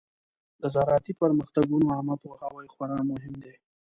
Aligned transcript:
د 0.61 0.63
زراعتي 0.75 1.13
پرمختګونو 1.21 1.85
عامه 1.95 2.15
پوهاوی 2.23 2.67
خورا 2.73 2.99
مهم 3.11 3.33
دی. 3.43 3.53